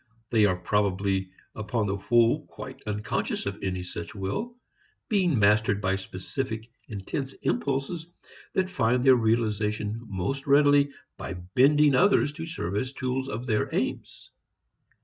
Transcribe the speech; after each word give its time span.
They 0.31 0.45
are 0.47 0.57
probably 0.57 1.29
upon 1.53 1.85
the 1.85 1.97
whole 1.97 2.47
quite 2.47 2.81
unconscious 2.87 3.45
of 3.45 3.61
any 3.61 3.83
such 3.83 4.15
will, 4.15 4.55
being 5.09 5.37
mastered 5.37 5.79
by 5.79 5.95
specific 5.95 6.71
intense 6.87 7.33
impulses 7.43 8.07
that 8.53 8.67
find 8.71 9.03
their 9.03 9.13
realization 9.15 10.01
most 10.07 10.47
readily 10.47 10.91
by 11.17 11.35
bending 11.35 11.93
others 11.93 12.33
to 12.33 12.47
serve 12.47 12.77
as 12.77 12.93
tools 12.93 13.29
of 13.29 13.45
their 13.45 13.69
aims. 13.75 14.31